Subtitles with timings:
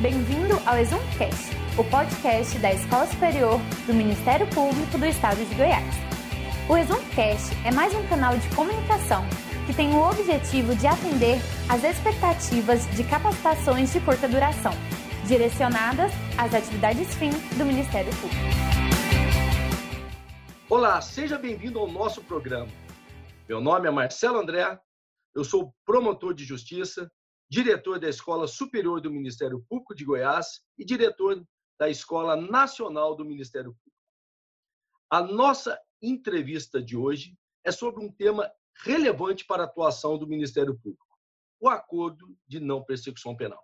[0.00, 5.92] Bem-vindo ao ExumCast, o podcast da Escola Superior do Ministério Público do Estado de Goiás.
[6.68, 9.26] O ExumCast é mais um canal de comunicação
[9.66, 11.38] que tem o objetivo de atender
[11.68, 14.70] às expectativas de capacitações de curta duração,
[15.26, 18.44] direcionadas às atividades fim do Ministério Público.
[20.70, 22.70] Olá, seja bem-vindo ao nosso programa.
[23.48, 24.78] Meu nome é Marcelo André,
[25.34, 27.10] eu sou promotor de justiça
[27.50, 31.42] diretor da Escola Superior do Ministério Público de Goiás e diretor
[31.78, 33.98] da Escola Nacional do Ministério Público.
[35.10, 38.50] A nossa entrevista de hoje é sobre um tema
[38.84, 41.18] relevante para a atuação do Ministério Público:
[41.60, 43.62] o acordo de não persecução penal.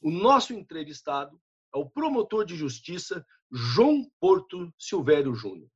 [0.00, 1.40] O nosso entrevistado
[1.74, 5.70] é o promotor de justiça João Porto Silvério Júnior.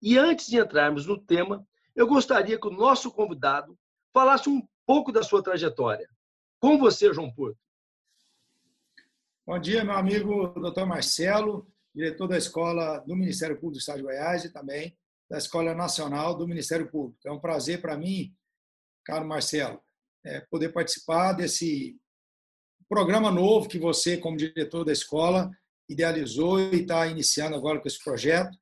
[0.00, 3.76] E antes de entrarmos no tema, eu gostaria que o nosso convidado
[4.12, 6.08] falasse um pouco da sua trajetória,
[6.60, 7.58] com você, João Porto.
[9.46, 14.02] Bom dia, meu amigo doutor Marcelo, diretor da Escola do Ministério Público do Estado de
[14.02, 14.96] Goiás e também
[15.30, 17.20] da Escola Nacional do Ministério Público.
[17.26, 18.34] É um prazer para mim,
[19.04, 19.80] caro Marcelo,
[20.24, 21.96] é, poder participar desse
[22.88, 25.50] programa novo que você, como diretor da escola,
[25.88, 28.56] idealizou e está iniciando agora com esse projeto.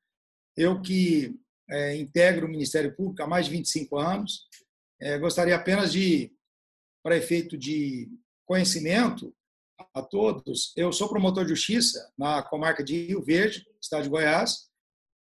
[0.56, 1.34] Eu que
[1.68, 4.46] é, integro o Ministério Público há mais de 25 anos,
[5.00, 6.35] é, gostaria apenas de
[7.06, 8.10] para efeito de
[8.44, 9.32] conhecimento
[9.94, 14.68] a todos, eu sou promotor de justiça na comarca de Rio Verde, estado de Goiás,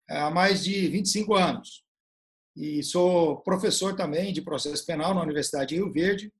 [0.06, 1.82] há mais de 25 anos.
[2.54, 6.30] E sou professor também de processo penal na Universidade de Rio Verde.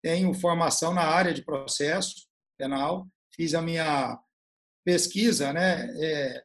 [0.00, 3.08] Tenho formação na área de processo penal.
[3.34, 4.16] Fiz a minha
[4.84, 5.88] pesquisa, né?
[6.00, 6.44] É,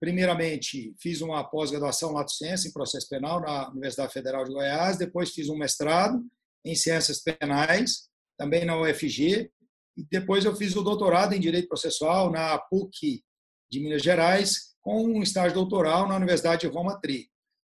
[0.00, 4.96] primeiramente, fiz uma pós-graduação lato sensu em processo penal na Universidade Federal de Goiás.
[4.96, 6.24] Depois fiz um mestrado
[6.64, 9.50] em Ciências Penais, também na UFG,
[9.96, 13.22] e depois eu fiz o doutorado em Direito Processual na PUC
[13.70, 17.28] de Minas Gerais, com um estágio doutoral na Universidade de Roma Tri.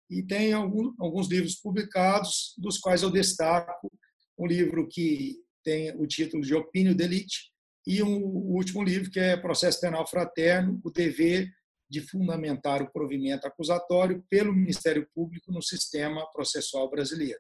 [0.10, 3.92] E tem alguns livros publicados, dos quais eu destaco
[4.38, 7.52] um livro que tem o título de Opínio Delite
[7.88, 11.50] e um, o último livro que é Processo Penal Fraterno, o dever
[11.90, 17.40] de fundamentar o provimento acusatório pelo Ministério Público no sistema processual brasileiro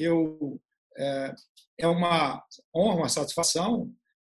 [0.00, 0.60] eu
[0.96, 1.34] é,
[1.78, 2.42] é uma
[2.74, 3.92] honra, uma satisfação,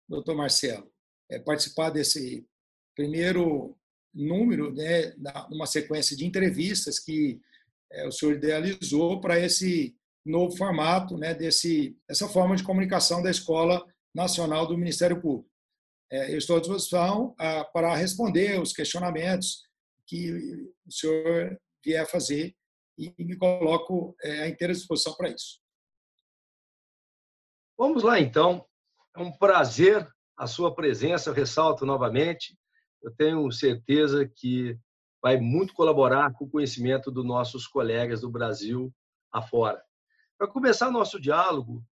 [0.08, 0.90] doutor Marcelo,
[1.30, 2.46] é, participar desse
[2.96, 3.76] primeiro
[4.12, 5.14] número, né,
[5.50, 7.40] uma sequência de entrevistas que
[7.92, 13.30] é, o senhor idealizou para esse novo formato, né, desse essa forma de comunicação da
[13.30, 15.48] Escola Nacional do Ministério Público.
[16.10, 19.62] É, eu estou à disposição a, para responder os questionamentos
[20.06, 20.32] que
[20.86, 22.54] o senhor vier fazer
[22.98, 25.60] e me coloco é, à inteira disposição para isso.
[27.78, 28.66] Vamos lá, então.
[29.16, 32.58] É um prazer a sua presença, eu ressalto novamente.
[33.00, 34.76] Eu tenho certeza que
[35.22, 38.92] vai muito colaborar com o conhecimento dos nossos colegas do Brasil
[39.32, 39.82] afora.
[40.36, 41.84] Para começar nosso diálogo,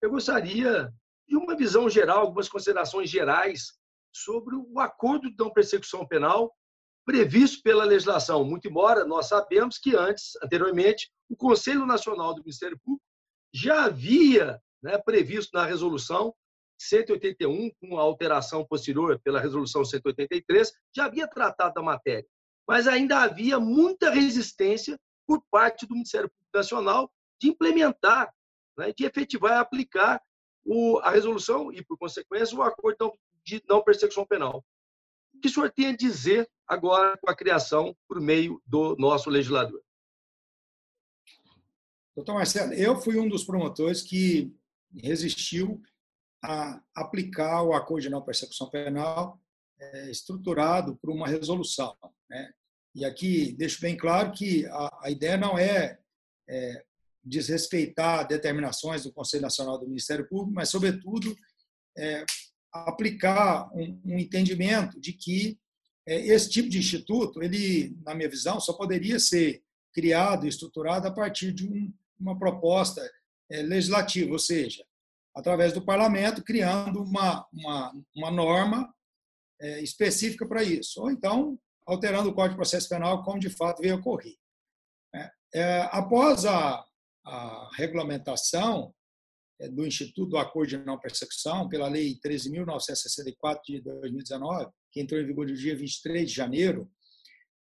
[0.00, 0.92] eu gostaria
[1.28, 3.78] de uma visão geral, algumas considerações gerais
[4.12, 6.52] sobre o acordo de não persecução penal
[7.04, 12.78] previsto pela legislação, muito embora nós sabemos que antes, anteriormente, o Conselho Nacional do Ministério
[12.78, 13.04] Público
[13.52, 16.34] já havia né, previsto na resolução
[16.78, 22.26] 181, com a alteração posterior pela resolução 183, já havia tratado da matéria,
[22.66, 27.10] mas ainda havia muita resistência por parte do Ministério Público Nacional
[27.40, 28.32] de implementar,
[28.76, 30.20] né, de efetivar e aplicar
[30.64, 33.12] o, a resolução e, por consequência, o acordo
[33.44, 34.64] de não persecução penal.
[35.42, 39.82] Que o senhor tem a dizer agora com a criação por meio do nosso legislador?
[42.14, 44.54] Doutor Marcelo, eu fui um dos promotores que
[44.94, 45.82] resistiu
[46.44, 49.40] a aplicar o acordo de não persecução penal
[49.80, 51.96] é, estruturado por uma resolução.
[52.30, 52.52] Né?
[52.94, 55.98] E aqui deixo bem claro que a, a ideia não é,
[56.48, 56.84] é
[57.24, 61.34] desrespeitar determinações do Conselho Nacional do Ministério Público, mas, sobretudo,
[61.96, 62.24] é,
[62.72, 65.58] aplicar um, um, entendimento de que
[66.06, 71.06] é, esse tipo de instituto, ele, na minha visão, só poderia ser criado e estruturado
[71.06, 73.02] a partir de um, uma proposta
[73.50, 74.84] é, legislativa, ou seja,
[75.34, 78.94] através do parlamento, criando uma, uma, uma norma
[79.60, 83.82] é, específica para isso, ou então alterando o Código de Processo Penal, como de fato
[83.82, 84.36] veio ocorrer.
[85.14, 86.84] É, é, após a,
[87.24, 88.94] a regulamentação
[89.68, 95.26] do Instituto do Acordo de Não Persecução, pela Lei 13.964 de 2019, que entrou em
[95.26, 96.90] vigor no dia 23 de janeiro,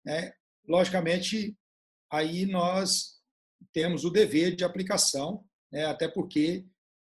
[0.05, 0.33] né,
[0.67, 1.57] logicamente,
[2.11, 3.19] aí nós
[3.71, 6.65] temos o dever de aplicação, né, até porque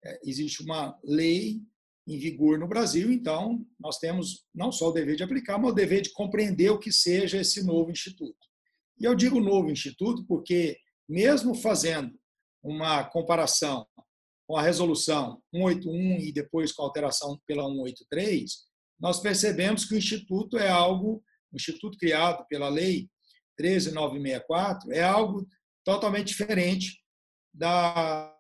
[0.05, 1.61] é, existe uma lei
[2.07, 5.75] em vigor no Brasil, então nós temos não só o dever de aplicar, mas o
[5.75, 8.49] dever de compreender o que seja esse novo instituto.
[8.99, 10.79] E eu digo novo instituto porque,
[11.09, 12.19] mesmo fazendo
[12.63, 13.87] uma comparação
[14.51, 18.51] com a resolução 181 e depois com a alteração pela 183,
[18.99, 23.09] nós percebemos que o instituto é algo, o instituto criado pela lei
[23.57, 25.47] 13964 é algo
[25.85, 27.01] totalmente diferente
[27.55, 28.37] da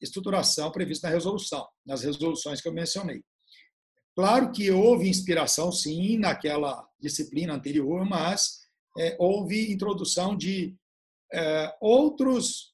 [0.00, 3.22] estruturação prevista na resolução, nas resoluções que eu mencionei.
[4.16, 8.60] Claro que houve inspiração, sim, naquela disciplina anterior, mas
[8.98, 10.74] é, houve introdução de
[11.30, 12.71] é, outros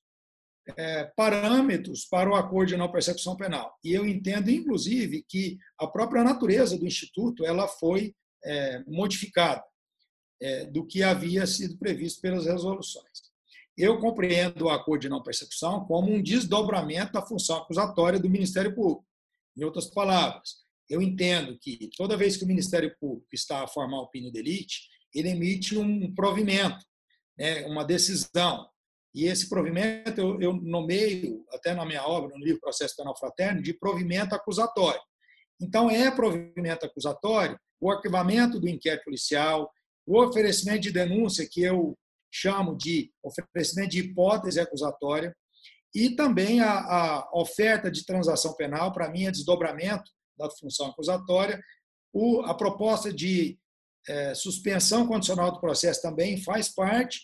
[0.76, 3.76] é, parâmetros para o acordo de não persecução penal.
[3.82, 9.65] E eu entendo, inclusive, que a própria natureza do Instituto ela foi é, modificada
[10.41, 13.29] é, do que havia sido previsto pelas resoluções
[13.79, 18.75] eu compreendo o acordo de não persecução como um desdobramento da função acusatória do Ministério
[18.75, 19.06] Público.
[19.56, 20.56] Em outras palavras,
[20.91, 24.88] eu entendo que toda vez que o Ministério Público está a formar opinião de elite,
[25.14, 26.85] ele emite um provimento,
[27.38, 28.69] né, uma decisão.
[29.15, 33.63] E esse provimento eu, eu nomeio, até na minha obra, no livro Processo Penal Fraterno,
[33.63, 35.01] de provimento acusatório.
[35.61, 39.71] Então, é provimento acusatório o arquivamento do inquérito policial,
[40.07, 41.97] o oferecimento de denúncia que eu
[42.31, 45.35] chamo de oferecimento de hipótese acusatória,
[45.95, 51.61] e também a, a oferta de transação penal, para mim, é desdobramento da função acusatória.
[52.13, 53.59] O, a proposta de
[54.07, 57.21] é, suspensão condicional do processo também faz parte,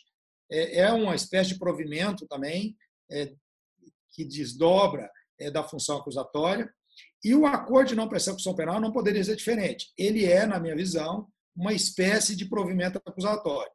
[0.50, 2.76] é, é uma espécie de provimento também,
[3.10, 3.32] é,
[4.12, 6.72] que desdobra é, da função acusatória.
[7.22, 9.92] E o acordo de não persecução penal não poderia ser diferente.
[9.96, 13.72] Ele é, na minha visão, uma espécie de provimento acusatório.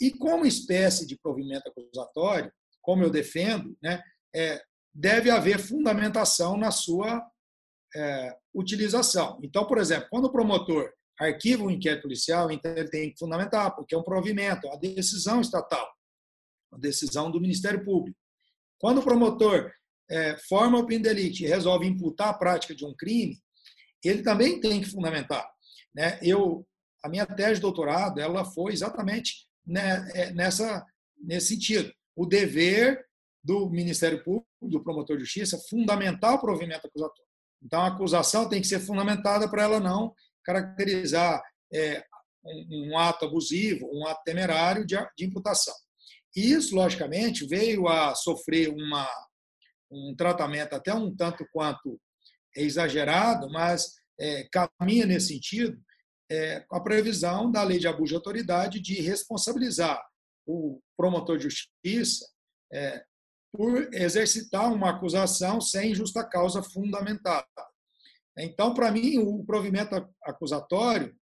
[0.00, 4.02] E como espécie de provimento acusatório, como eu defendo, né,
[4.34, 4.62] é,
[4.92, 7.24] deve haver fundamentação na sua
[7.94, 9.40] é, utilização.
[9.42, 13.74] Então, por exemplo, quando o promotor arquiva um inquérito policial, então ele tem que fundamentar,
[13.74, 15.88] porque é um provimento, é uma decisão estatal,
[16.74, 18.18] uma decisão do Ministério Público.
[18.78, 19.72] Quando o promotor
[20.10, 23.38] é, forma opinião de elite e resolve imputar a prática de um crime,
[24.02, 25.48] ele também tem que fundamentar.
[25.94, 26.18] Né?
[26.22, 26.66] Eu,
[27.02, 30.84] a minha tese de doutorado ela foi exatamente né, é, nessa,
[31.22, 31.92] nesse sentido.
[32.14, 33.04] O dever
[33.42, 37.24] do Ministério Público, do promotor de justiça, fundamentar o provimento acusatório.
[37.62, 41.42] Então, a acusação tem que ser fundamentada para ela não caracterizar
[41.72, 42.04] é,
[42.44, 45.74] um, um, ato abusivo, um ato temerário de, de imputação.
[46.34, 49.08] Isso, logicamente, veio a sofrer uma,
[49.90, 52.00] um tratamento até um tanto quanto
[52.56, 54.48] exagerado, mas é,
[54.78, 55.80] caminha nesse sentido,
[56.30, 60.02] é, a previsão da lei de abuso de autoridade de responsabilizar
[60.46, 62.26] o promotor de justiça
[62.72, 63.04] é,
[63.52, 67.46] por exercitar uma acusação sem justa causa fundamentada.
[68.36, 69.94] Então, para mim, o provimento
[70.24, 71.16] acusatório,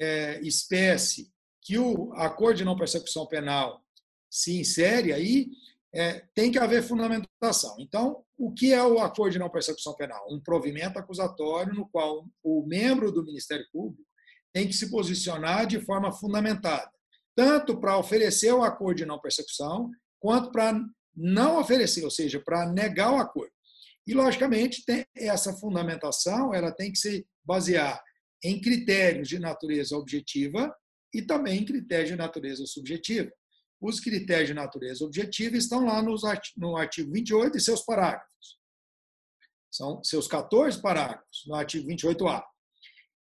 [0.00, 3.81] é, espécie que o acordo de não persecução penal
[4.32, 5.50] se insere aí,
[5.94, 7.76] é, tem que haver fundamentação.
[7.78, 10.26] Então, o que é o acordo de não persecução penal?
[10.30, 14.02] Um provimento acusatório no qual o membro do Ministério Público
[14.54, 16.90] tem que se posicionar de forma fundamentada,
[17.36, 20.80] tanto para oferecer o acordo de não persecução, quanto para
[21.14, 23.52] não oferecer, ou seja, para negar o acordo.
[24.06, 24.82] E, logicamente,
[25.14, 28.02] essa fundamentação ela tem que se basear
[28.42, 30.74] em critérios de natureza objetiva
[31.14, 33.30] e também em critérios de natureza subjetiva.
[33.82, 36.00] Os critérios de natureza objetiva estão lá
[36.56, 38.60] no artigo 28 e seus parágrafos.
[39.68, 42.44] São seus 14 parágrafos no artigo 28A.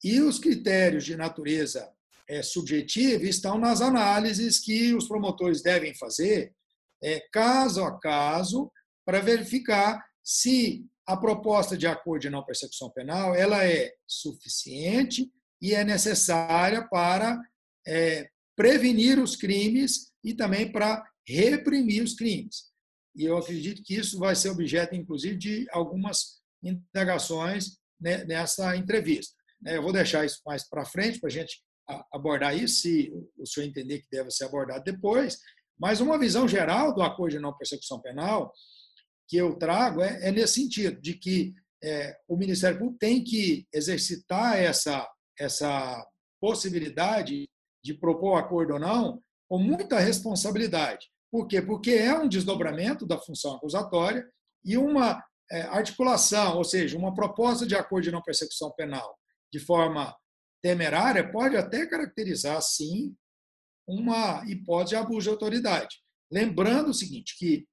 [0.03, 1.93] E os critérios de natureza
[2.27, 6.55] é, subjetiva estão nas análises que os promotores devem fazer,
[7.03, 8.73] é, caso a caso,
[9.05, 15.75] para verificar se a proposta de acordo de não persecução penal ela é suficiente e
[15.75, 17.39] é necessária para
[17.87, 22.69] é, prevenir os crimes e também para reprimir os crimes.
[23.15, 29.35] E eu acredito que isso vai ser objeto, inclusive, de algumas indagações né, nessa entrevista.
[29.61, 31.63] Né, eu vou deixar isso mais para frente para a gente
[32.13, 35.39] abordar isso, se o senhor entender que deve ser abordado depois.
[35.79, 38.53] Mas uma visão geral do acordo de não persecução penal
[39.29, 43.67] que eu trago é, é nesse sentido, de que é, o Ministério Público tem que
[43.73, 45.09] exercitar essa,
[45.39, 46.07] essa
[46.41, 47.49] possibilidade
[47.85, 51.09] de propor acordo ou não com muita responsabilidade.
[51.31, 51.61] Por quê?
[51.61, 54.29] Porque é um desdobramento da função acusatória
[54.65, 59.19] e uma é, articulação, ou seja, uma proposta de acordo de não persecução penal
[59.53, 60.15] de forma
[60.63, 63.15] temerária pode até caracterizar, sim,
[63.87, 65.97] uma hipótese de abuso de autoridade.
[66.31, 67.67] Lembrando o seguinte, que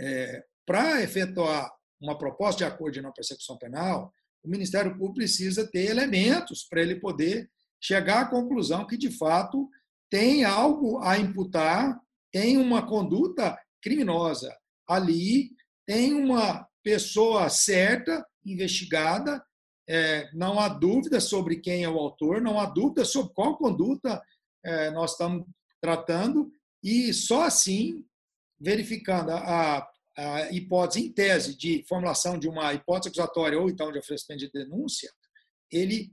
[0.00, 5.70] é, para efetuar uma proposta de acordo de não persecução penal, o Ministério Público precisa
[5.70, 7.48] ter elementos para ele poder
[7.80, 9.68] chegar à conclusão que, de fato,
[10.14, 12.00] tem algo a imputar,
[12.32, 14.56] tem uma conduta criminosa.
[14.88, 15.50] Ali,
[15.84, 19.44] tem uma pessoa certa, investigada,
[19.88, 24.22] é, não há dúvida sobre quem é o autor, não há dúvida sobre qual conduta
[24.64, 25.44] é, nós estamos
[25.82, 26.48] tratando,
[26.80, 28.04] e só assim,
[28.60, 29.84] verificando a,
[30.16, 34.52] a hipótese em tese de formulação de uma hipótese acusatória ou então de oferecimento de
[34.52, 35.10] denúncia,
[35.72, 36.12] ele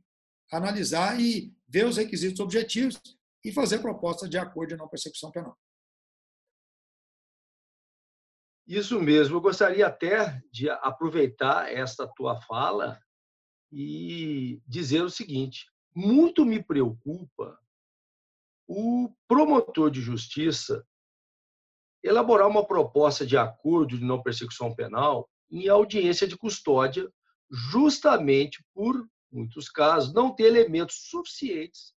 [0.51, 2.99] analisar e ver os requisitos objetivos
[3.43, 5.57] e fazer proposta de acordo de não persecução penal.
[8.67, 9.35] Isso mesmo.
[9.35, 13.01] Eu gostaria até de aproveitar esta tua fala
[13.71, 17.59] e dizer o seguinte: muito me preocupa
[18.67, 20.85] o promotor de justiça
[22.03, 27.11] elaborar uma proposta de acordo de não persecução penal em audiência de custódia,
[27.49, 31.93] justamente por muitos casos não ter elementos suficientes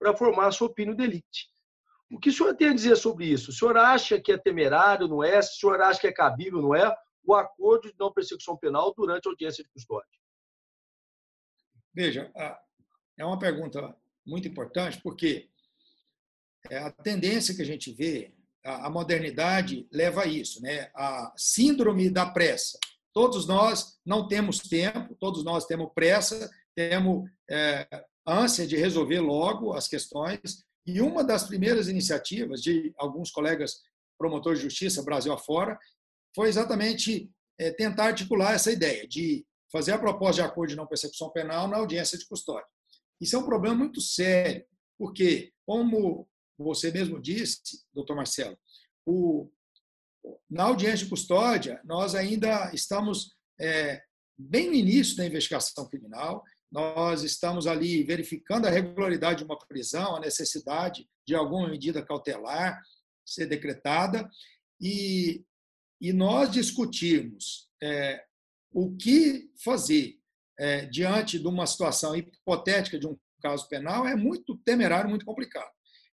[0.00, 1.50] para formar a sua opinião delite.
[2.10, 3.50] O que o senhor tem a dizer sobre isso?
[3.50, 5.38] O senhor acha que é temerário, não é?
[5.38, 6.92] O senhor acha que é cabível, não é?
[7.22, 10.08] O acordo de não persecução penal durante a audiência de custódia?
[11.94, 12.32] Veja,
[13.16, 13.94] é uma pergunta
[14.26, 15.48] muito importante, porque
[16.70, 20.90] é, a tendência que a gente vê a modernidade leva a isso, né?
[20.94, 22.78] A síndrome da pressa.
[23.12, 27.86] Todos nós não temos tempo, todos nós temos pressa, temos é,
[28.26, 30.64] ânsia de resolver logo as questões.
[30.86, 33.80] E uma das primeiras iniciativas de alguns colegas
[34.18, 35.78] promotores de justiça, Brasil afora,
[36.34, 40.86] foi exatamente é, tentar articular essa ideia de fazer a proposta de acordo de não
[40.86, 42.66] persecução penal na audiência de custódia.
[43.20, 44.64] Isso é um problema muito sério,
[44.98, 47.60] porque, como você mesmo disse,
[47.92, 48.58] doutor Marcelo,
[49.06, 49.50] o,
[50.48, 54.02] na audiência de custódia, nós ainda estamos é,
[54.38, 60.16] bem no início da investigação criminal, nós estamos ali verificando a regularidade de uma prisão,
[60.16, 62.80] a necessidade de alguma medida cautelar
[63.24, 64.28] ser decretada,
[64.80, 65.44] e,
[66.00, 68.22] e nós discutirmos é,
[68.72, 70.18] o que fazer
[70.58, 75.70] é, diante de uma situação hipotética de um caso penal é muito temerário, muito complicado.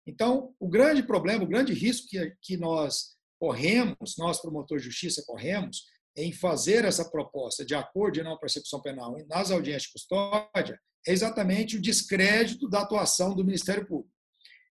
[0.05, 5.23] Então, o grande problema, o grande risco que, que nós corremos, nós promotores de justiça
[5.25, 10.79] corremos, em fazer essa proposta de acordo de não persecução penal nas audiências de custódia,
[11.07, 14.13] é exatamente o descrédito da atuação do Ministério Público.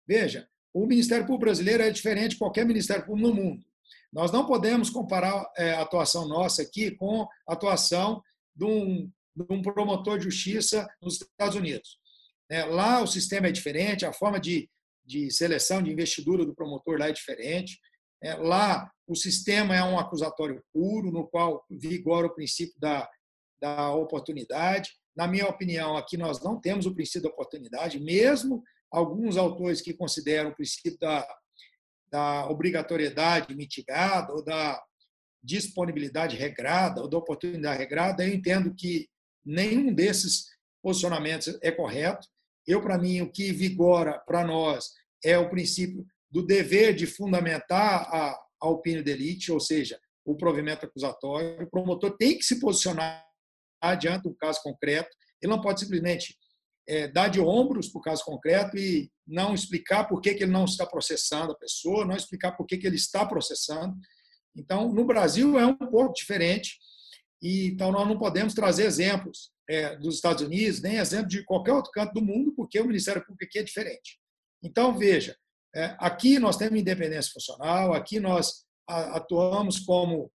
[0.08, 3.66] Veja, o Ministério Público brasileiro é diferente de qualquer Ministério Público no mundo.
[4.12, 8.22] Nós não podemos comparar é, a atuação nossa aqui com a atuação
[8.56, 12.00] de um, de um promotor de justiça nos Estados Unidos.
[12.50, 14.70] É, lá o sistema é diferente, a forma de
[15.08, 17.80] de seleção de investidura do promotor lá é diferente.
[18.22, 23.10] É, lá, o sistema é um acusatório puro, no qual vigora o princípio da,
[23.60, 24.92] da oportunidade.
[25.16, 28.62] Na minha opinião, aqui nós não temos o princípio da oportunidade, mesmo
[28.92, 31.28] alguns autores que consideram o princípio da,
[32.12, 34.82] da obrigatoriedade mitigada ou da
[35.42, 39.08] disponibilidade regrada ou da oportunidade regrada, eu entendo que
[39.46, 40.48] nenhum desses
[40.84, 42.28] posicionamentos é correto.
[42.66, 44.90] Eu, para mim, o que vigora para nós
[45.24, 50.36] é o princípio do dever de fundamentar a, a opinião de elite, ou seja, o
[50.36, 51.64] provimento acusatório.
[51.64, 53.26] O promotor tem que se posicionar
[54.00, 55.10] diante um caso concreto.
[55.42, 56.36] Ele não pode simplesmente
[56.88, 60.52] é, dar de ombros para o caso concreto e não explicar por que, que ele
[60.52, 63.96] não está processando a pessoa, não explicar por que, que ele está processando.
[64.56, 66.80] Então, no Brasil é um pouco diferente,
[67.42, 71.74] e então nós não podemos trazer exemplos é, dos Estados Unidos, nem exemplo de qualquer
[71.74, 74.18] outro canto do mundo, porque o Ministério Público aqui é diferente.
[74.64, 75.38] Então, veja,
[76.00, 80.32] aqui nós temos independência funcional, aqui nós atuamos como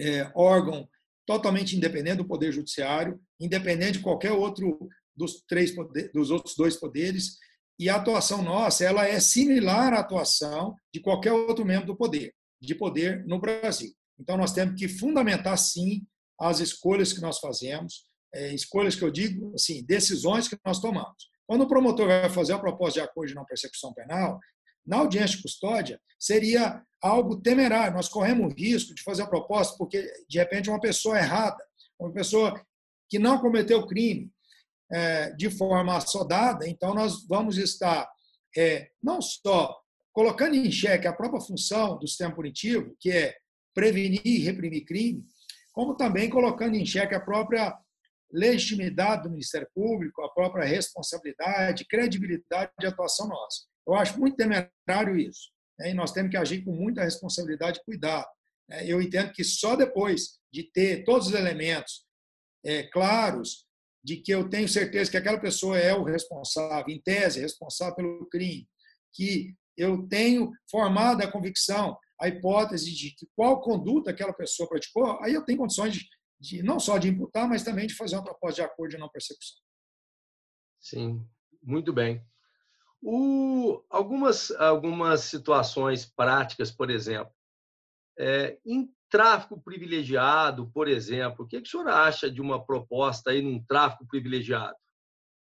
[0.00, 0.88] é, órgão
[1.26, 5.74] totalmente independente do Poder Judiciário, independente de qualquer outro dos, três
[6.12, 7.38] dos outros dois poderes,
[7.78, 12.34] e a atuação nossa ela é similar à atuação de qualquer outro membro do poder,
[12.60, 13.92] de poder no Brasil.
[14.18, 16.06] Então, nós temos que fundamentar, sim,
[16.40, 21.30] as escolhas que nós fazemos, é, escolhas que eu digo, assim, decisões que nós tomamos.
[21.46, 24.40] Quando o promotor vai fazer a proposta de acordo de não persecução penal,
[24.86, 27.96] na audiência de custódia, seria algo temerário.
[27.96, 31.62] Nós corremos o risco de fazer a proposta porque, de repente, uma pessoa errada,
[31.98, 32.60] uma pessoa
[33.08, 34.30] que não cometeu crime
[34.92, 38.08] é, de forma assodada, então nós vamos estar
[38.56, 39.76] é, não só
[40.12, 43.36] colocando em xeque a própria função do sistema punitivo, que é
[43.74, 45.24] prevenir e reprimir crime,
[45.72, 47.76] como também colocando em xeque a própria
[48.32, 53.64] legitimidade do Ministério Público, a própria responsabilidade, credibilidade de atuação nossa.
[53.86, 55.50] Eu acho muito temerário isso.
[55.78, 55.90] Né?
[55.90, 58.26] E nós temos que agir com muita responsabilidade e cuidado.
[58.68, 58.84] Né?
[58.86, 62.04] Eu entendo que só depois de ter todos os elementos
[62.64, 63.66] é, claros
[64.02, 68.26] de que eu tenho certeza que aquela pessoa é o responsável, em tese, responsável pelo
[68.26, 68.68] crime,
[69.12, 75.18] que eu tenho formada a convicção, a hipótese de que qual conduta aquela pessoa praticou,
[75.22, 78.24] aí eu tenho condições de, de não só de imputar, mas também de fazer uma
[78.24, 79.58] proposta de acordo de não persecução.
[80.80, 81.26] Sim,
[81.62, 82.24] muito bem.
[83.02, 87.32] O, algumas, algumas situações práticas, por exemplo,
[88.18, 93.30] é, em tráfico privilegiado, por exemplo, o que, que o senhor acha de uma proposta
[93.30, 94.76] aí num tráfico privilegiado?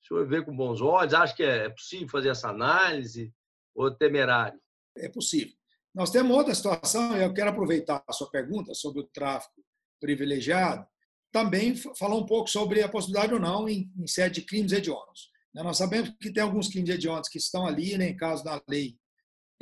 [0.03, 1.15] O senhor vê com bons olhos?
[1.15, 3.33] Acha que é, é possível fazer essa análise
[3.75, 4.61] ou temerário?
[4.97, 5.55] É possível.
[5.95, 9.65] Nós temos outra situação, eu quero aproveitar a sua pergunta sobre o tráfico
[10.05, 10.87] privilegiado,
[11.33, 15.31] também falar um pouco sobre a possibilidade ou não em, em sede de crimes hediondos.
[15.55, 18.63] Né, nós sabemos que tem alguns crimes hediondos que estão ali, né, em caso da
[18.69, 18.97] lei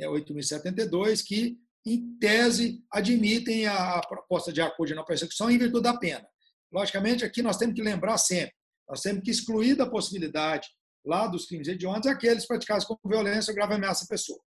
[0.01, 5.83] 8.072, é, que, em tese, admitem a proposta de acordo de não persecução em virtude
[5.83, 6.27] da pena.
[6.71, 8.53] Logicamente, aqui nós temos que lembrar sempre,
[8.87, 10.67] nós temos que excluir da possibilidade
[11.05, 14.39] lá dos crimes hediondos aqueles praticados com violência ou grave ameaça à pessoa.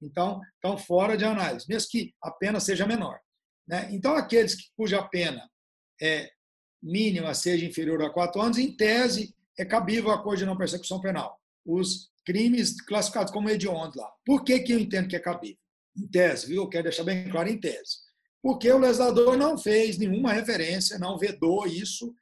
[0.00, 3.20] Então, estão fora de análise, mesmo que a pena seja menor.
[3.66, 3.88] Né?
[3.92, 5.48] Então, aqueles cuja pena
[6.00, 6.30] é
[6.82, 11.00] mínima seja inferior a quatro anos, em tese, é cabível a coisa de não persecução
[11.00, 11.38] penal.
[11.64, 14.10] Os crimes classificados como hediondos lá.
[14.24, 15.58] Por que, que eu entendo que é cabível?
[15.96, 16.62] Em tese, viu?
[16.62, 17.98] Eu quero deixar bem claro em tese.
[18.42, 22.12] Porque o legislador não fez nenhuma referência, não vedou isso,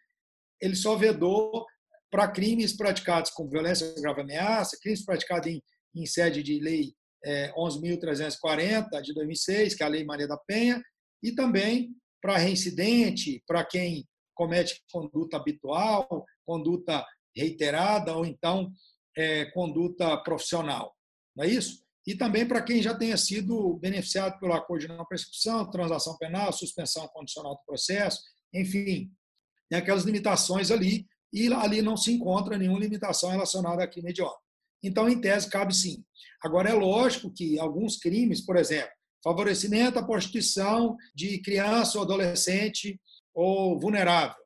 [0.61, 1.65] ele só vedou
[2.11, 5.63] para crimes praticados com violência grave ameaça, crimes praticados em,
[5.95, 6.93] em sede de lei
[7.25, 10.83] é, 11.340 de 2006, que é a Lei Maria da Penha,
[11.23, 18.73] e também para reincidente, para quem comete conduta habitual, conduta reiterada ou então
[19.17, 20.95] é, conduta profissional.
[21.37, 21.85] Não é isso?
[22.07, 26.53] E também para quem já tenha sido beneficiado pelo acordo de não prescrição, transação penal,
[26.53, 28.21] suspensão condicional do processo,
[28.53, 29.11] enfim,
[29.69, 34.35] tem aquelas limitações ali, e ali não se encontra nenhuma limitação relacionada a crime hediondo.
[34.83, 36.04] Então, em tese, cabe sim.
[36.43, 38.91] Agora, é lógico que alguns crimes, por exemplo,
[39.23, 43.00] favorecimento à prostituição de criança ou adolescente
[43.35, 44.37] ou vulnerável,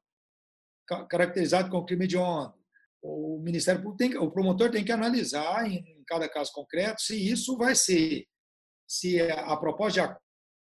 [1.09, 2.55] caracterizado como crime hediondo,
[3.03, 7.57] o Ministério Público tem, o promotor tem que analisar em, cada caso concreto se isso
[7.57, 8.27] vai ser,
[8.89, 10.17] se a proposta de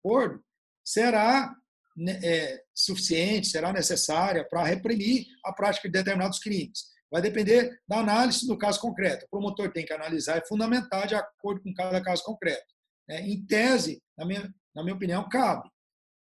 [0.05, 0.43] acordo
[0.85, 1.53] será
[1.97, 6.91] né, é, suficiente, será necessária para reprimir a prática de determinados crimes.
[7.11, 9.27] Vai depender da análise do caso concreto.
[9.27, 12.65] O promotor tem que analisar e fundamentar de acordo com cada caso concreto.
[13.11, 15.69] É, em tese, na minha, na minha opinião, cabe.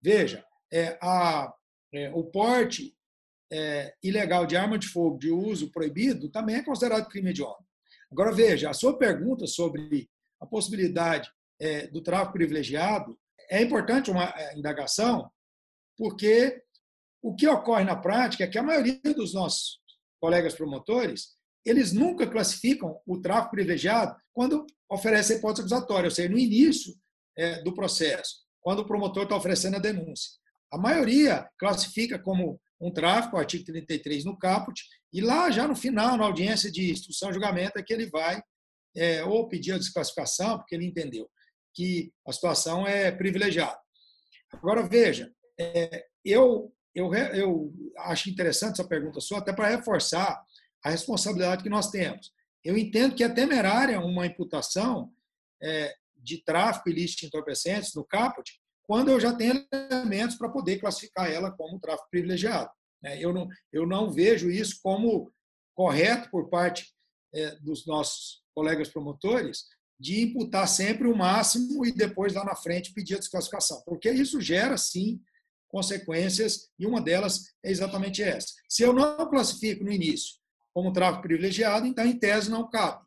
[0.01, 1.53] Veja, é, a,
[1.93, 2.97] é, o porte
[3.53, 7.65] é, ilegal de arma de fogo de uso proibido também é considerado crime hediondo.
[8.11, 11.31] Agora, veja, a sua pergunta sobre a possibilidade
[11.61, 13.19] é, do tráfico privilegiado
[13.51, 15.31] é importante uma é, indagação,
[15.97, 16.63] porque
[17.23, 19.79] o que ocorre na prática é que a maioria dos nossos
[20.19, 26.29] colegas promotores, eles nunca classificam o tráfico privilegiado quando oferece a hipótese acusatória, ou seja,
[26.29, 26.95] no início
[27.37, 30.31] é, do processo, quando o promotor está oferecendo a denúncia.
[30.73, 35.77] A maioria classifica como um tráfico, o artigo 33 no caput, e lá já no
[35.77, 38.43] final, na audiência de instrução e julgamento, é que ele vai
[38.97, 41.29] é, ou pedir a desclassificação, porque ele entendeu
[41.75, 43.79] que a situação é privilegiada.
[44.53, 50.43] Agora, veja, é, eu, eu, eu acho interessante essa pergunta sua, até para reforçar
[50.85, 52.33] a responsabilidade que nós temos.
[52.65, 55.13] Eu entendo que é temerária uma imputação
[55.63, 58.51] é, de tráfico ilícito de entorpecentes no caput,
[58.85, 62.71] quando eu já tenho elementos para poder classificar ela como tráfico privilegiado.
[63.03, 63.19] Né?
[63.21, 65.33] Eu não, eu não vejo isso como
[65.75, 66.93] correto por parte
[67.35, 69.65] é, dos nossos colegas promotores
[69.99, 74.41] de imputar sempre o máximo e depois lá na frente pedir a desclassificação, porque isso
[74.41, 75.21] gera sim
[75.69, 78.49] consequências e uma delas é exatamente essa.
[78.69, 80.42] Se eu não classifico no início
[80.75, 83.05] como tráfico privilegiado, então em tese não cabe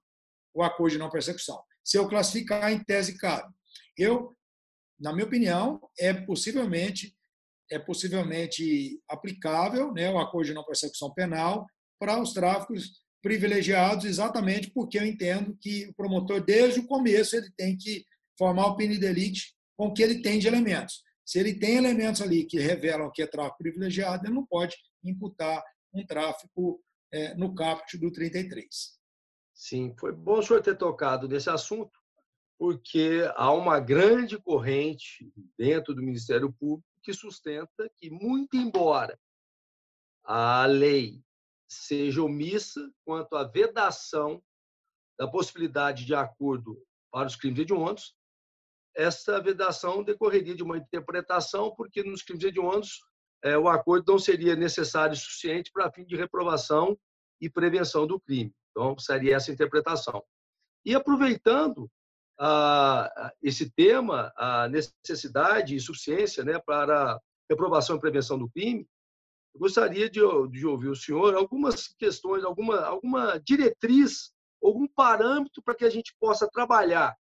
[0.53, 1.61] o acordo de não persecução.
[1.83, 3.53] Se eu classificar, em tese cabe.
[3.97, 4.35] Eu
[4.99, 7.15] na minha opinião, é possivelmente
[7.71, 11.65] é possivelmente aplicável, né, o acordo de não persecução penal
[11.99, 17.49] para os tráficos privilegiados, exatamente porque eu entendo que o promotor desde o começo ele
[17.57, 18.05] tem que
[18.37, 21.01] formar o pini delite com o que ele tem de elementos.
[21.25, 25.63] Se ele tem elementos ali que revelam que é tráfico privilegiado, ele não pode imputar
[25.91, 26.79] um tráfico
[27.15, 28.99] é, no caput do 33.
[29.53, 31.97] Sim, foi bom o senhor ter tocado nesse assunto,
[32.59, 39.17] porque há uma grande corrente dentro do Ministério Público que sustenta que, muito embora
[40.25, 41.21] a lei
[41.69, 44.43] seja omissa quanto à vedação
[45.17, 48.13] da possibilidade de acordo para os crimes hediondos,
[48.93, 52.99] essa vedação decorreria de uma interpretação, porque nos crimes hediondos
[53.41, 56.97] é, o acordo não seria necessário e suficiente para fim de reprovação
[57.41, 58.53] e prevenção do crime.
[58.71, 60.23] Então, seria essa interpretação.
[60.85, 61.89] E aproveitando
[62.39, 67.19] ah, esse tema, a necessidade e suficiência né, para
[67.49, 68.87] reprovação e prevenção do crime,
[69.53, 70.19] eu gostaria de,
[70.51, 76.13] de ouvir o senhor algumas questões, alguma, alguma diretriz, algum parâmetro para que a gente
[76.19, 77.15] possa trabalhar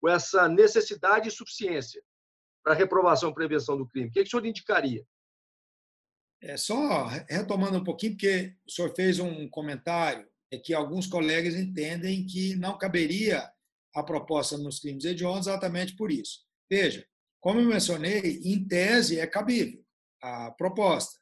[0.00, 2.02] com essa necessidade e suficiência
[2.64, 4.08] para reprovação e prevenção do crime.
[4.08, 5.04] O que, é que o senhor indicaria?
[6.42, 11.54] É, só retomando um pouquinho, porque o senhor fez um comentário é que alguns colegas
[11.54, 13.50] entendem que não caberia
[13.94, 16.44] a proposta nos crimes hediondos exatamente por isso.
[16.70, 17.04] Veja,
[17.40, 19.84] como eu mencionei, em tese é cabível
[20.22, 21.18] a proposta.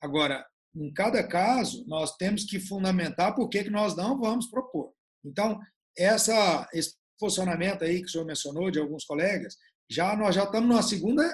[0.00, 4.92] Agora, em cada caso, nós temos que fundamentar por que nós não vamos propor.
[5.24, 5.58] Então,
[5.96, 9.56] essa, esse posicionamento aí que o senhor mencionou de alguns colegas,
[9.90, 11.24] já nós já estamos numa segunda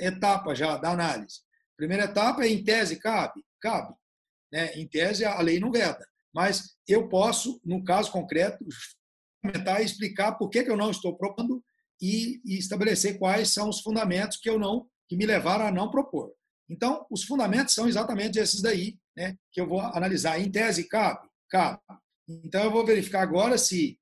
[0.00, 1.40] etapa já da análise.
[1.82, 3.92] Primeira etapa é em tese cabe, cabe.
[4.52, 4.72] Né?
[4.74, 8.64] Em tese a lei não veda, mas eu posso, no caso concreto,
[9.44, 11.60] fundamentar e explicar por que, que eu não estou propondo
[12.00, 15.90] e, e estabelecer quais são os fundamentos que eu não que me levaram a não
[15.90, 16.32] propor.
[16.70, 20.38] Então, os fundamentos são exatamente esses daí, né, que eu vou analisar.
[20.38, 21.28] Em tese, cabe?
[21.50, 21.80] Cabe.
[22.28, 23.98] Então, eu vou verificar agora se,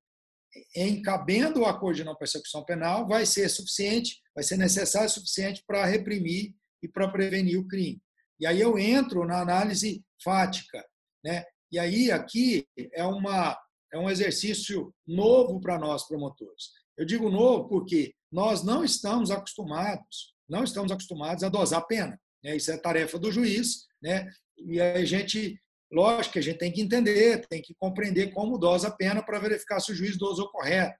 [0.75, 5.11] em cabendo o acordo de não persecução penal, vai ser suficiente, vai ser necessário o
[5.11, 8.01] suficiente para reprimir e para prevenir o crime.
[8.39, 10.83] E aí eu entro na análise fática.
[11.23, 11.43] Né?
[11.71, 13.57] E aí, aqui, é, uma,
[13.93, 16.71] é um exercício novo para nós, promotores.
[16.97, 22.19] Eu digo novo porque nós não estamos acostumados, não estamos acostumados a dosar pena.
[22.43, 22.55] Né?
[22.55, 24.29] Isso é tarefa do juiz, né?
[24.57, 25.59] E a gente,
[25.91, 29.39] lógico que a gente tem que entender, tem que compreender como dosa a pena para
[29.39, 30.97] verificar se o juiz dosou correto.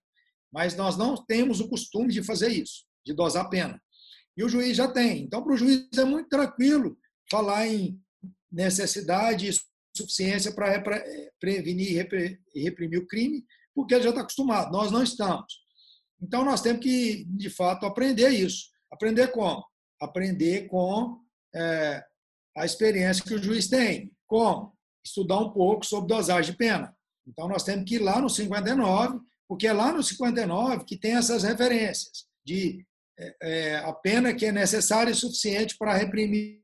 [0.51, 3.81] Mas nós não temos o costume de fazer isso, de dosar pena.
[4.37, 5.23] E o juiz já tem.
[5.23, 6.97] Então, para o juiz é muito tranquilo
[7.29, 7.99] falar em
[8.51, 9.53] necessidade e
[9.95, 10.81] suficiência para
[11.39, 11.91] prevenir
[12.53, 14.71] e reprimir o crime, porque ele já está acostumado.
[14.71, 15.61] Nós não estamos.
[16.21, 18.69] Então, nós temos que, de fato, aprender isso.
[18.91, 19.63] Aprender como?
[19.99, 21.19] Aprender com
[21.53, 22.03] é,
[22.55, 24.11] a experiência que o juiz tem.
[24.27, 24.73] Como?
[25.03, 26.95] Estudar um pouco sobre dosagem de pena.
[27.27, 31.15] Então, nós temos que ir lá no 59, porque é lá no 59 que tem
[31.15, 32.85] essas referências de
[33.19, 36.61] é, é, a pena que é necessária e suficiente para reprimir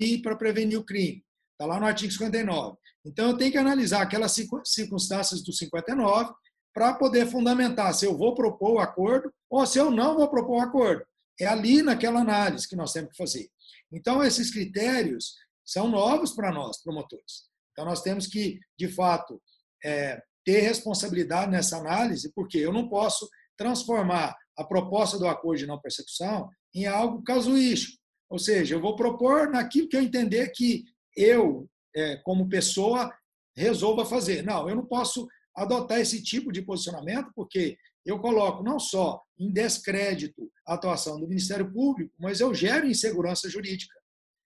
[0.00, 1.24] e para prevenir o crime.
[1.52, 2.76] Está lá no artigo 59.
[3.04, 6.32] Então, eu tenho que analisar aquelas circunstâncias do 59
[6.74, 10.58] para poder fundamentar se eu vou propor o acordo ou se eu não vou propor
[10.58, 11.04] o acordo.
[11.40, 13.48] É ali naquela análise que nós temos que fazer.
[13.92, 17.44] Então, esses critérios são novos para nós, promotores.
[17.72, 19.40] Então, nós temos que, de fato,
[19.84, 25.66] é, ter responsabilidade nessa análise, porque eu não posso transformar a proposta do acordo de
[25.66, 28.00] não persecução em algo casuístico.
[28.30, 30.84] Ou seja, eu vou propor naquilo que eu entender que
[31.16, 33.12] eu, é, como pessoa,
[33.54, 34.42] resolva fazer.
[34.42, 39.52] Não, eu não posso adotar esse tipo de posicionamento, porque eu coloco não só em
[39.52, 43.94] descrédito a atuação do Ministério Público, mas eu gero insegurança jurídica.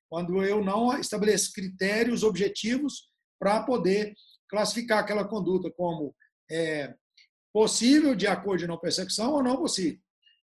[0.08, 4.14] Quando eu não estabeleço critérios objetivos para poder
[4.48, 6.14] classificar aquela conduta como
[6.50, 6.94] é,
[7.56, 9.98] possível de acordo de não persecução ou não possível.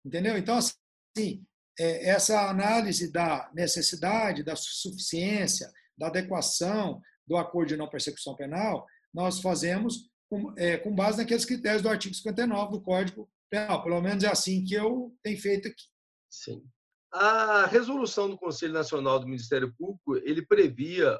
[0.05, 0.37] Entendeu?
[0.37, 1.43] Então, assim,
[1.79, 8.85] é, essa análise da necessidade, da suficiência, da adequação do acordo de não persecução penal,
[9.11, 13.81] nós fazemos com, é, com base naqueles critérios do artigo 59 do Código Penal.
[13.81, 15.85] Pelo menos é assim que eu tenho feito aqui.
[16.29, 16.63] Sim.
[17.11, 21.19] A resolução do Conselho Nacional do Ministério Público ele previa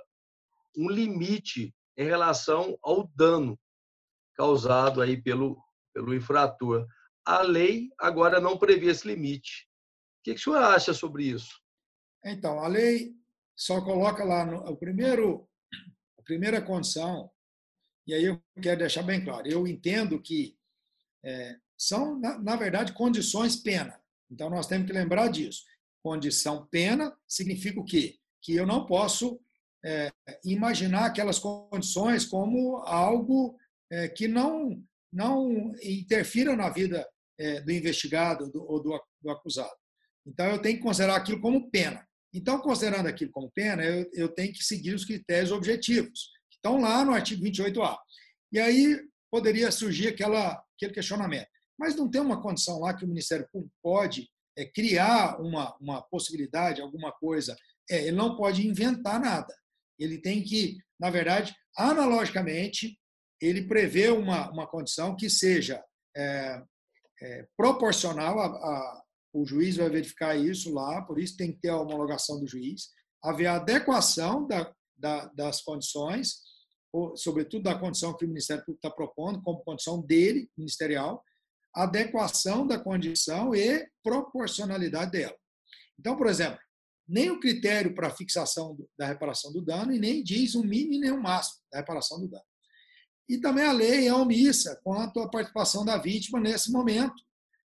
[0.78, 3.60] um limite em relação ao dano
[4.36, 5.58] causado aí pelo,
[5.94, 6.88] pelo infrator.
[7.26, 9.68] A lei agora não prevê esse limite.
[10.20, 11.60] O que, o senhor acha sobre isso?
[12.24, 13.14] Então, a lei
[13.56, 15.48] só coloca lá no, o primeiro,
[16.20, 17.32] a primeira condição
[18.08, 20.58] e aí eu quero deixar bem claro, eu entendo que
[21.24, 24.00] é, são, na, na, verdade, condições pena.
[24.30, 25.64] Então, nós temos que lembrar disso.
[26.04, 28.18] Condição pena significa o quê?
[28.42, 29.40] Que eu não posso
[29.86, 30.12] é,
[30.44, 33.58] imaginar aquelas condições como algo
[33.92, 37.08] é, que não, não interfira na vida
[37.40, 39.76] é, do investigado do, ou do, do, acusado.
[40.26, 42.06] Então, eu tenho que considerar aquilo como pena.
[42.34, 46.30] Então, considerando aquilo como pena, eu, eu tenho que seguir os critérios objetivos
[46.62, 47.98] estão lá no artigo 28A.
[48.54, 49.00] E aí
[49.32, 51.48] poderia surgir aquela, aquele questionamento.
[51.78, 56.02] Mas não tem uma condição lá que o Ministério Público pode é, criar uma, uma
[56.04, 57.58] possibilidade, alguma coisa.
[57.90, 59.54] É, ele não pode inventar nada.
[59.98, 62.98] Ele tem que, na verdade, analogicamente,
[63.42, 65.84] ele prevê uma, uma condição que seja
[66.16, 66.62] é,
[67.22, 71.70] é, proporcional a, a, o juiz vai verificar isso lá, por isso tem que ter
[71.70, 72.90] a homologação do juiz,
[73.24, 76.42] haver adequação da, da, das condições,
[77.16, 81.24] sobretudo da condição que o Ministério Público está propondo, como condição dele, ministerial,
[81.74, 85.36] adequação da condição e proporcionalidade dela.
[85.98, 86.60] Então, por exemplo,
[87.08, 91.12] nem o critério para fixação da reparação do dano e nem diz um mínimo nem
[91.12, 92.44] um máximo da reparação do dano.
[93.32, 97.16] E também a lei é omissa quanto à participação da vítima nesse momento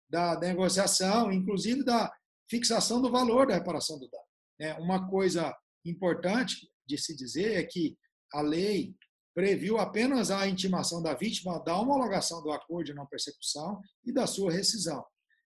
[0.09, 2.11] da negociação, inclusive da
[2.49, 4.25] fixação do valor da reparação do dano.
[4.59, 7.95] É, uma coisa importante de se dizer é que
[8.33, 8.95] a lei
[9.35, 14.27] previu apenas a intimação da vítima da homologação do acordo de não persecução e da
[14.27, 15.05] sua rescisão.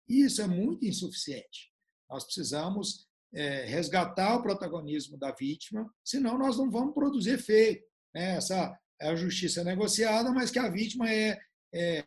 [0.08, 1.72] E isso é muito insuficiente.
[2.08, 7.84] Nós precisamos é, resgatar o protagonismo da vítima, senão nós não vamos produzir efeito.
[8.14, 8.36] Né?
[8.36, 11.38] Essa a justiça negociada, mas que a vítima é,
[11.72, 12.04] é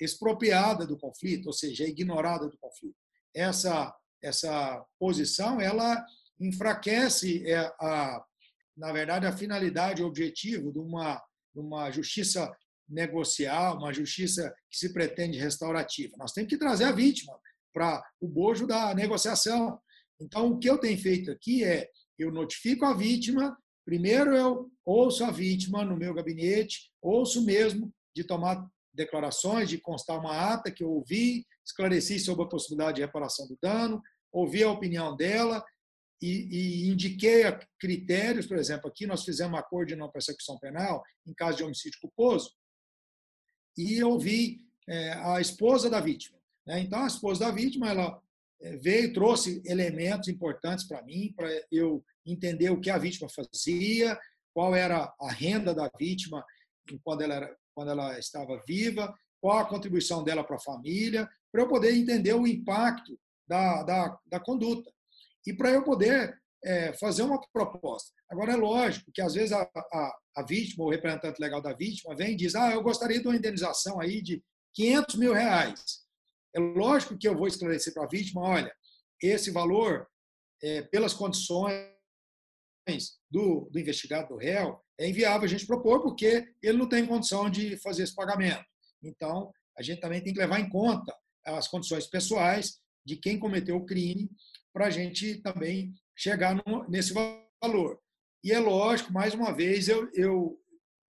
[0.00, 2.96] expropriada do conflito, ou seja, é ignorada do conflito.
[3.34, 6.04] Essa essa posição ela
[6.40, 8.20] enfraquece é, a,
[8.76, 11.22] na verdade a finalidade, o objetivo de uma
[11.54, 12.54] de uma justiça
[12.88, 16.16] negocial, uma justiça que se pretende restaurativa.
[16.16, 17.38] Nós temos que trazer a vítima
[17.72, 19.80] para o bojo da negociação.
[20.20, 23.56] Então, o que eu tenho feito aqui é eu notifico a vítima,
[23.88, 30.20] primeiro eu ouço a vítima no meu gabinete, ouço mesmo de tomar declarações, de constar
[30.20, 34.70] uma ata que eu ouvi, esclareci sobre a possibilidade de reparação do dano, ouvi a
[34.70, 35.64] opinião dela
[36.20, 37.44] e, e indiquei
[37.80, 41.64] critérios, por exemplo, aqui nós fizemos um acordo de não persecução penal em caso de
[41.64, 42.50] homicídio culposo
[43.74, 46.38] e ouvi é, a esposa da vítima.
[46.66, 46.80] Né?
[46.80, 48.22] Então, a esposa da vítima, ela
[48.80, 54.18] veio, trouxe elementos importantes para mim, para eu entender o que a vítima fazia,
[54.52, 56.44] qual era a renda da vítima
[57.02, 61.62] quando ela, era, quando ela estava viva, qual a contribuição dela para a família, para
[61.62, 64.90] eu poder entender o impacto da, da, da conduta.
[65.46, 68.12] E para eu poder é, fazer uma proposta.
[68.28, 72.14] Agora, é lógico que, às vezes, a, a, a, vítima, o representante legal da vítima,
[72.14, 74.42] vem e diz: Ah, eu gostaria de uma indenização aí de
[74.74, 76.07] 500 mil reais.
[76.54, 78.74] É lógico que eu vou esclarecer para a vítima: olha,
[79.22, 80.06] esse valor,
[80.62, 81.88] é, pelas condições
[83.30, 87.50] do, do investigado, do réu, é inviável a gente propor, porque ele não tem condição
[87.50, 88.64] de fazer esse pagamento.
[89.02, 93.76] Então, a gente também tem que levar em conta as condições pessoais de quem cometeu
[93.76, 94.28] o crime,
[94.72, 97.98] para a gente também chegar no, nesse valor.
[98.44, 100.60] E é lógico, mais uma vez, eu, eu,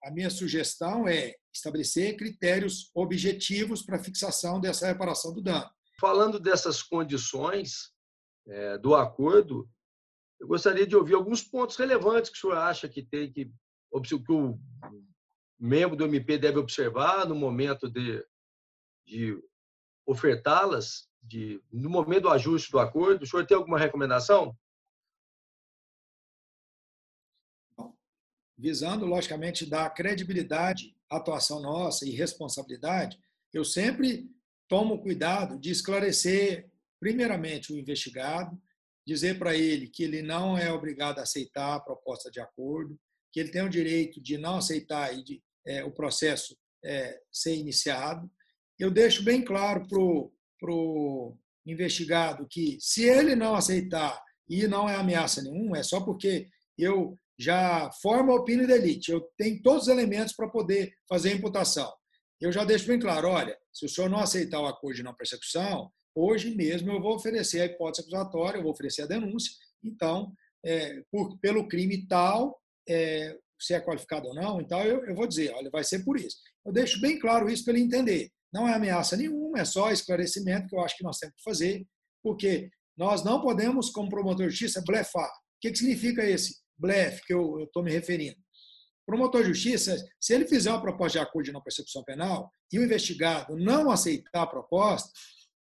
[0.02, 5.68] a minha sugestão é estabelecer critérios objetivos para fixação dessa reparação do dano.
[6.00, 7.92] Falando dessas condições
[8.46, 9.68] é, do acordo,
[10.40, 14.32] eu gostaria de ouvir alguns pontos relevantes que o senhor acha que tem que, que
[14.32, 14.58] o
[15.58, 18.24] membro do MP deve observar no momento de,
[19.04, 19.42] de
[20.06, 23.24] ofertá-las, de, no momento do ajuste do acordo.
[23.24, 24.56] O senhor tem alguma recomendação?
[28.56, 33.18] Visando, logicamente, dar credibilidade atuação nossa e responsabilidade,
[33.52, 34.30] eu sempre
[34.68, 38.60] tomo cuidado de esclarecer, primeiramente, o investigado,
[39.06, 42.98] dizer para ele que ele não é obrigado a aceitar a proposta de acordo,
[43.32, 47.56] que ele tem o direito de não aceitar e de, é, o processo é, ser
[47.56, 48.30] iniciado.
[48.78, 54.94] Eu deixo bem claro para o investigado que, se ele não aceitar e não é
[54.96, 59.82] ameaça nenhuma, é só porque eu já formo a opinião de elite, eu tenho todos
[59.82, 61.92] os elementos para poder fazer a imputação.
[62.40, 65.14] Eu já deixo bem claro, olha, se o senhor não aceitar o acordo de não
[65.14, 69.52] persecução, Hoje mesmo eu vou oferecer a hipótese acusatória, eu vou oferecer a denúncia.
[69.84, 70.32] Então,
[70.66, 75.28] é, por, pelo crime tal, é, se é qualificado ou não, então eu, eu vou
[75.28, 76.38] dizer, olha, vai ser por isso.
[76.66, 78.30] Eu deixo bem claro isso para ele entender.
[78.52, 81.86] Não é ameaça nenhuma, é só esclarecimento que eu acho que nós temos que fazer,
[82.20, 85.30] porque nós não podemos, como promotor de justiça, blefar.
[85.30, 88.38] O que, que significa esse blefe que eu estou me referindo?
[89.08, 92.78] promotor de justiça, se ele fizer uma proposta de acordo de não persecução penal e
[92.78, 95.10] o investigado não aceitar a proposta,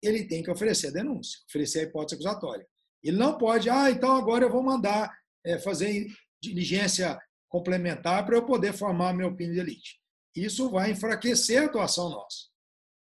[0.03, 2.67] ele tem que oferecer a denúncia, oferecer a hipótese acusatória.
[3.01, 5.09] Ele não pode, ah, então agora eu vou mandar
[5.45, 6.07] é, fazer
[6.43, 9.97] diligência complementar para eu poder formar minha opinião de elite.
[10.35, 12.49] Isso vai enfraquecer a atuação nossa.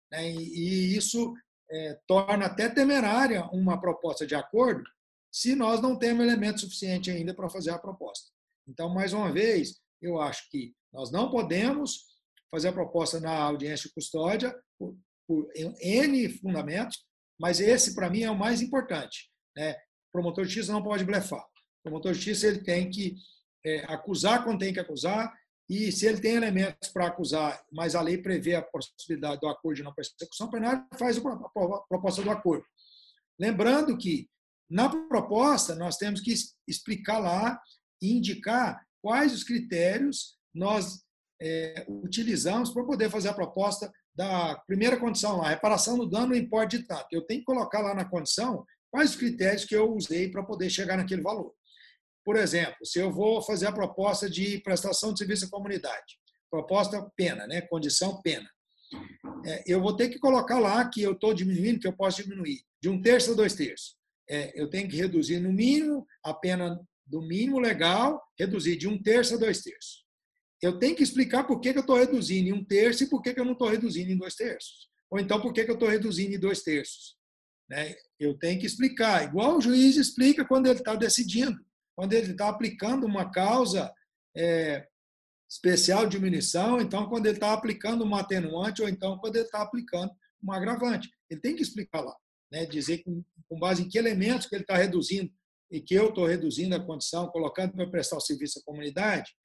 [0.09, 0.31] Né?
[0.31, 1.33] E, isso
[1.69, 4.89] é, torna até temerária uma proposta de acordo
[5.37, 8.31] se nós não temos elemento suficiente ainda para fazer a proposta.
[8.67, 12.05] Então, mais uma vez, eu acho que nós não podemos
[12.49, 14.57] fazer a proposta na audiência de custódia
[15.27, 17.05] por N fundamentos,
[17.39, 19.29] mas esse, para mim, é o mais importante.
[19.55, 19.73] Né?
[19.73, 21.43] O promotor de justiça não pode blefar.
[21.43, 23.15] O promotor de justiça ele tem que
[23.63, 25.31] é, acusar quando tem que acusar,
[25.69, 29.75] e se ele tem elementos para acusar, mas a lei prevê a possibilidade do acordo
[29.75, 31.21] de não persecução penal, faz a
[31.87, 32.65] proposta do acordo.
[33.39, 34.27] Lembrando que
[34.69, 36.33] Na proposta, nós temos que
[36.67, 37.59] explicar lá
[38.01, 41.03] e indicar quais os critérios nós
[41.41, 46.35] é, utilizamos para poder fazer a proposta da primeira condição lá, reparação do dano no
[46.35, 47.05] importe de tanto.
[47.11, 50.69] Eu tenho que colocar lá na condição quais os critérios que eu usei para poder
[50.69, 51.53] chegar naquele valor.
[52.25, 56.17] Por exemplo, se eu vou fazer a proposta de prestação de serviço à comunidade,
[56.49, 57.61] proposta pena, né?
[57.61, 58.49] condição pena,
[59.45, 62.61] é, eu vou ter que colocar lá que eu estou diminuindo, que eu posso diminuir
[62.81, 63.95] de um terço a dois terços.
[64.29, 69.01] É, eu tenho que reduzir no mínimo a pena do mínimo legal, reduzir de um
[69.01, 70.05] terço a dois terços.
[70.61, 73.21] Eu tenho que explicar por que, que eu estou reduzindo em um terço e por
[73.21, 74.89] que, que eu não estou reduzindo em dois terços.
[75.09, 77.15] Ou então por que, que eu estou reduzindo em dois terços.
[77.69, 77.95] Né?
[78.19, 81.57] Eu tenho que explicar, igual o juiz explica quando ele está decidindo,
[81.95, 83.93] quando ele está aplicando uma causa
[84.35, 84.87] é,
[85.49, 89.61] especial de diminuição, então quando ele está aplicando uma atenuante, ou então quando ele está
[89.61, 90.11] aplicando
[90.43, 91.09] um agravante.
[91.29, 92.15] Ele tem que explicar lá,
[92.51, 92.65] né?
[92.65, 95.31] dizer com, com base em que elementos que ele está reduzindo
[95.71, 99.35] e que eu estou reduzindo a condição, colocando para prestar o serviço à comunidade,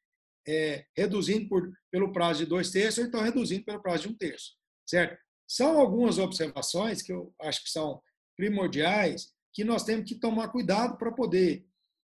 [0.46, 4.16] é, reduzindo por, pelo prazo de dois terços, ou então reduzindo pelo prazo de um
[4.16, 4.52] terço.
[4.86, 5.18] Certo?
[5.48, 8.00] São algumas observações que eu acho que são
[8.36, 11.66] primordiais, que nós temos que tomar cuidado para poder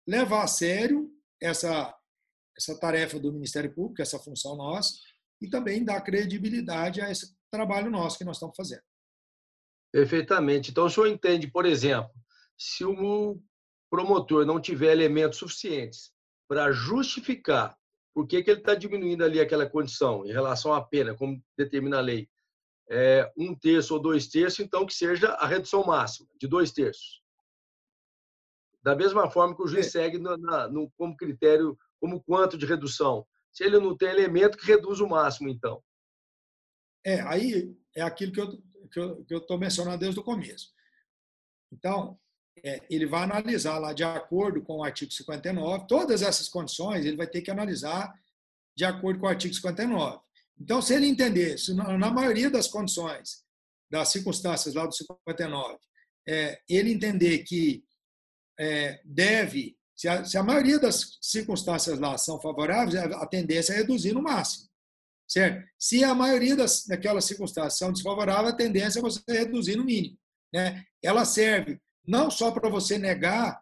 [0.08, 1.94] levar a sério essa,
[2.58, 4.94] essa tarefa do Ministério Público, essa função nossa,
[5.42, 8.82] e também dar credibilidade a esse trabalho nosso que nós estamos fazendo.
[9.94, 10.72] Perfeitamente.
[10.72, 12.12] Então, o senhor entende, por exemplo,
[12.58, 13.40] se o
[13.92, 16.12] promotor não tiver elementos suficientes
[16.48, 17.78] para justificar
[18.12, 22.00] por que, que ele está diminuindo ali aquela condição em relação à pena, como determina
[22.00, 22.28] a lei,
[22.90, 27.22] é, um terço ou dois terços, então que seja a redução máxima, de dois terços.
[28.82, 29.90] Da mesma forma que o juiz é.
[29.90, 33.26] segue no, na, no, como critério, como quanto de redução.
[33.52, 35.84] Se ele não tem elemento, que reduz o máximo, então.
[37.06, 40.72] É, aí é aquilo que eu que eu estou mencionando desde o começo.
[41.72, 42.20] Então,
[42.64, 47.18] é, ele vai analisar lá de acordo com o artigo 59, todas essas condições ele
[47.18, 48.14] vai ter que analisar
[48.76, 50.20] de acordo com o artigo 59.
[50.60, 53.44] Então, se ele entender, se na maioria das condições,
[53.90, 55.78] das circunstâncias lá do 59,
[56.28, 57.84] é, ele entender que
[58.60, 63.78] é, deve, se a, se a, maioria das circunstâncias lá são favoráveis, a tendência é
[63.78, 64.70] reduzir no máximo.
[65.34, 65.68] Certo?
[65.80, 70.16] Se a maioria das, daquelas circunstâncias são desfavoráveis, a tendência é você reduzir no mínimo.
[70.54, 70.84] Né?
[71.02, 73.60] Ela serve não só para você negar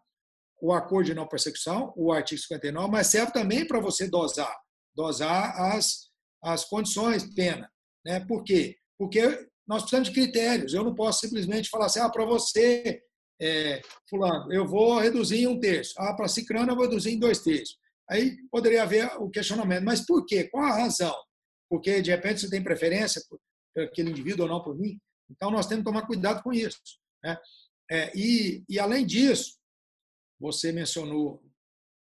[0.61, 4.53] o acordo de não persecução, o artigo 59, mas serve também para você dosar,
[4.93, 6.09] dosar as,
[6.43, 7.71] as condições pena.
[8.05, 8.19] Né?
[8.19, 8.75] Por quê?
[8.99, 9.21] Porque
[9.65, 10.73] nós precisamos de critérios.
[10.73, 13.01] Eu não posso simplesmente falar assim, ah, para você,
[13.41, 15.93] é, fulano, eu vou reduzir em um terço.
[15.97, 17.77] Ah, para cicrano, eu vou reduzir em dois terços.
[18.09, 20.49] Aí poderia haver o questionamento, mas por quê?
[20.49, 21.15] Qual a razão?
[21.71, 23.39] Porque, de repente, você tem preferência por,
[23.81, 24.99] aquele indivíduo ou não por mim?
[25.29, 26.77] Então, nós temos que tomar cuidado com isso.
[27.23, 27.37] Né?
[27.89, 29.57] É, e, e, além disso,
[30.37, 31.41] você mencionou,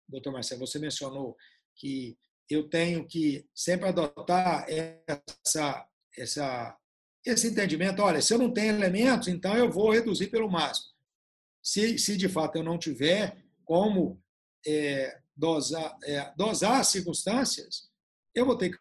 [0.10, 1.38] doutor Marcelo, você mencionou
[1.76, 2.18] que
[2.50, 6.76] eu tenho que sempre adotar essa, essa,
[7.24, 8.02] esse entendimento.
[8.02, 10.92] Olha, se eu não tenho elementos, então eu vou reduzir pelo máximo.
[11.62, 14.20] Se, se de fato eu não tiver como
[14.66, 17.92] é, dosar, é, dosar as circunstâncias,
[18.34, 18.80] eu vou ter que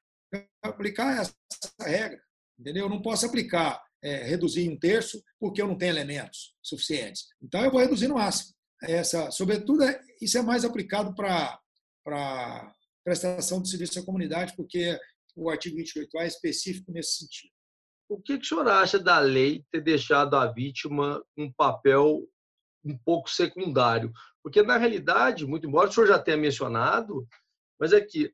[0.62, 1.34] aplicar essa
[1.80, 2.20] regra.
[2.58, 2.84] Entendeu?
[2.84, 7.26] Eu não posso aplicar é, reduzir em um terço porque eu não tenho elementos suficientes.
[7.42, 8.54] Então, eu vou reduzir no máximo.
[8.82, 11.60] Essa, sobretudo, é, isso é mais aplicado para
[13.04, 14.98] prestação de serviço à comunidade, porque
[15.36, 17.52] o artigo 28A é específico nesse sentido.
[18.08, 22.26] O que, que o senhor acha da lei ter deixado a vítima um papel
[22.84, 24.12] um pouco secundário?
[24.42, 27.26] Porque, na realidade, muito embora o senhor já tenha mencionado,
[27.78, 28.32] mas é que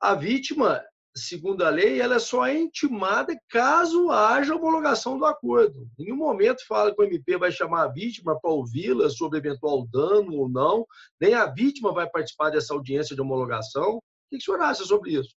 [0.00, 0.84] a vítima
[1.16, 5.88] segundo a lei, ela é só intimada caso haja homologação do acordo.
[5.98, 9.86] Em nenhum momento fala que o MP vai chamar a vítima para ouvi-la sobre eventual
[9.86, 10.86] dano ou não,
[11.20, 13.96] nem a vítima vai participar dessa audiência de homologação.
[13.96, 15.34] O que o senhor acha sobre isso?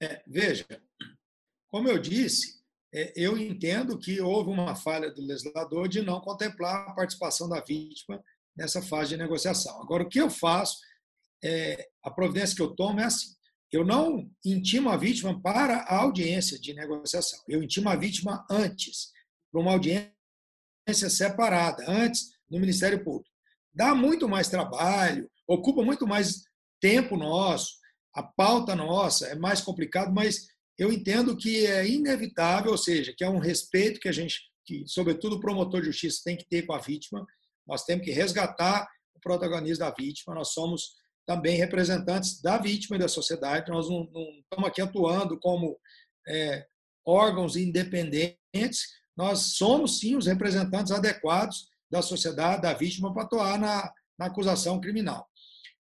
[0.00, 0.66] É, veja,
[1.68, 2.62] como eu disse,
[2.94, 7.60] é, eu entendo que houve uma falha do legislador de não contemplar a participação da
[7.60, 8.22] vítima
[8.56, 9.82] nessa fase de negociação.
[9.82, 10.78] Agora, o que eu faço,
[11.42, 13.34] é, a providência que eu tomo é assim:
[13.74, 17.40] eu não intimo a vítima para a audiência de negociação.
[17.48, 19.10] Eu intimo a vítima antes,
[19.50, 20.12] para uma audiência
[21.10, 23.34] separada, antes no Ministério Público.
[23.74, 26.44] Dá muito mais trabalho, ocupa muito mais
[26.80, 27.74] tempo nosso,
[28.14, 30.46] a pauta nossa é mais complicado, mas
[30.78, 34.84] eu entendo que é inevitável, ou seja, que é um respeito que a gente, que
[34.86, 37.26] sobretudo o promotor de justiça tem que ter com a vítima.
[37.66, 40.32] Nós temos que resgatar o protagonismo da vítima.
[40.32, 40.94] Nós somos
[41.26, 43.70] também representantes da vítima e da sociedade.
[43.70, 45.78] Nós não, não estamos aqui atuando como
[46.28, 46.66] é,
[47.06, 48.82] órgãos independentes,
[49.16, 54.80] nós somos sim os representantes adequados da sociedade, da vítima, para atuar na, na acusação
[54.80, 55.28] criminal.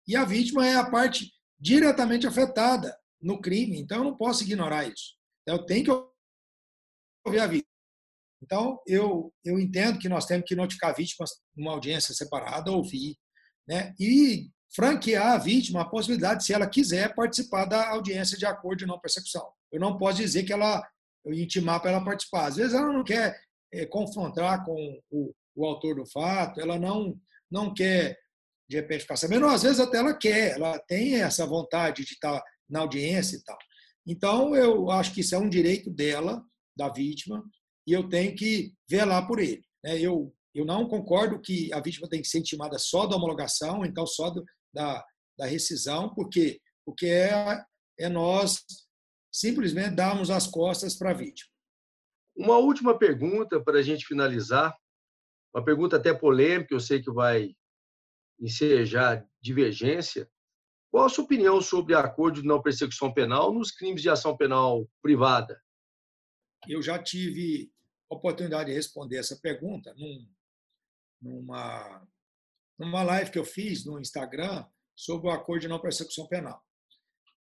[0.07, 4.87] E a vítima é a parte diretamente afetada no crime, então eu não posso ignorar
[4.87, 5.15] isso.
[5.45, 5.91] Eu tenho que
[7.25, 7.73] ouvir a vítima.
[8.43, 13.17] Então, eu, eu entendo que nós temos que notificar vítimas numa audiência separada, ouvir,
[13.65, 13.95] né?
[13.97, 18.85] e franquear a vítima a possibilidade, se ela quiser, participar da audiência de acordo de
[18.85, 19.47] não persecução.
[19.71, 20.85] Eu não posso dizer que ela,
[21.25, 22.47] eu intimar para ela participar.
[22.47, 23.39] Às vezes ela não quer
[23.71, 27.15] é, confrontar com o, o autor do fato, ela não,
[27.49, 28.17] não quer,
[28.69, 32.41] de repente, ficar sabendo, às vezes até ela quer, ela tem essa vontade de estar
[32.69, 33.57] na audiência e tal.
[34.05, 36.43] Então, eu acho que isso é um direito dela,
[36.75, 37.43] da vítima,
[37.87, 39.63] e eu tenho que velar por ele.
[39.83, 39.99] Né?
[39.99, 44.05] Eu, eu não concordo que a vítima tem que ser intimada só da homologação, então
[44.05, 44.43] só do,
[44.73, 45.05] da,
[45.37, 47.63] da rescisão, porque, porque é,
[47.99, 48.63] é nós
[49.31, 51.49] simplesmente darmos as costas para a vítima.
[52.35, 54.75] Uma última pergunta para a gente finalizar,
[55.53, 57.55] uma pergunta até polêmica, eu sei que vai
[58.39, 60.29] ensejar divergência.
[60.91, 64.87] Qual a sua opinião sobre acordo de não persecução penal nos crimes de ação penal
[65.01, 65.59] privada?
[66.67, 67.71] Eu já tive
[68.09, 70.27] oportunidade de responder essa pergunta num,
[71.21, 72.07] numa,
[72.77, 74.65] numa live que eu fiz no Instagram
[74.95, 76.61] sobre o acordo de não persecução penal.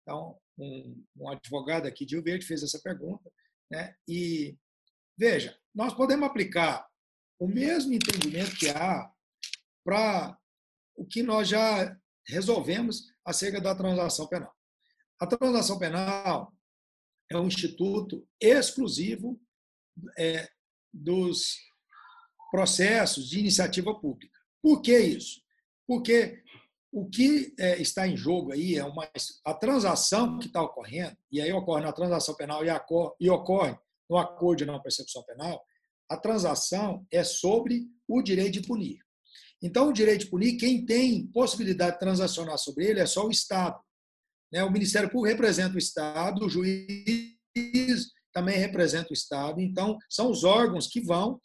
[0.03, 3.31] Então, um, um advogado aqui de Rio Verde fez essa pergunta,
[3.71, 3.95] né?
[4.07, 4.57] e
[5.19, 6.87] veja, nós podemos aplicar
[7.39, 9.11] o mesmo entendimento que há
[9.85, 10.39] para
[10.97, 11.97] o que nós já
[12.27, 14.55] resolvemos acerca da transação penal.
[15.21, 16.53] A transação penal
[17.31, 19.41] é um instituto exclusivo
[20.19, 20.49] é,
[20.93, 21.57] dos
[22.51, 24.34] processos de iniciativa pública.
[24.65, 25.43] Por que isso?
[25.87, 26.43] Porque
[26.91, 29.07] o que é, está em jogo aí é uma,
[29.45, 32.69] a transação que está ocorrendo, e aí ocorre na transação penal e,
[33.21, 33.77] e ocorre
[34.09, 35.62] no acordo de não persecução penal,
[36.09, 39.01] a transação é sobre o direito de punir.
[39.62, 43.31] Então, o direito de punir, quem tem possibilidade de transacionar sobre ele é só o
[43.31, 43.79] Estado.
[44.51, 44.65] Né?
[44.65, 47.35] O Ministério Público representa o Estado, o juiz
[48.33, 49.61] também representa o Estado.
[49.61, 51.39] Então, são os órgãos que vão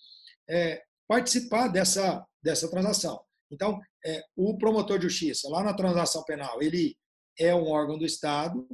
[0.49, 3.21] é, participar dessa, dessa transação.
[3.51, 6.95] Então, é, o promotor de justiça, lá na transação penal, ele
[7.37, 8.67] é um órgão do Estado.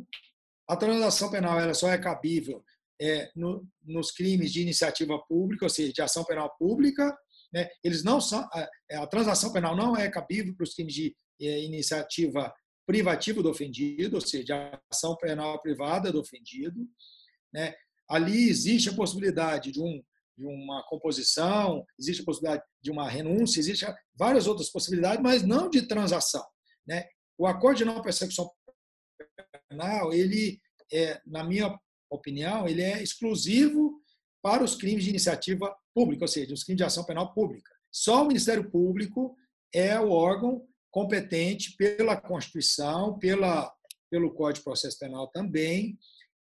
[0.67, 2.63] A transação penal ela só é cabível
[3.01, 7.15] é, no, nos crimes de iniciativa pública, ou seja, de ação penal pública.
[7.53, 7.69] Né?
[7.83, 11.63] Eles não são a, a, transação penal não é cabível para os crimes de é,
[11.63, 12.53] iniciativa
[12.85, 14.53] privativa do ofendido, ou seja, de
[14.91, 16.87] ação penal privada do ofendido.
[17.53, 17.73] Né?
[18.09, 20.03] Ali existe a possibilidade de, um,
[20.37, 25.69] de uma composição, existe a possibilidade de uma renúncia, existe várias outras possibilidades, mas não
[25.69, 26.45] de transação.
[26.85, 27.05] Né?
[27.37, 28.49] O acordo de não persecução
[29.69, 30.59] penal, ele,
[30.91, 31.77] é, na minha
[32.09, 34.01] opinião, ele é exclusivo
[34.41, 37.71] para os crimes de iniciativa pública, ou seja, os crimes de ação penal pública.
[37.91, 39.35] Só o Ministério Público
[39.73, 43.73] é o órgão competente pela Constituição, pela,
[44.09, 45.97] pelo Código de Processo Penal também,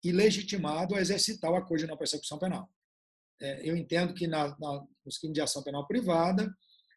[0.04, 2.70] e legitimado a exercitar o acordo de não persecução penal.
[3.42, 4.84] É, eu entendo que na, na,
[5.20, 6.52] crimes de ação penal privada,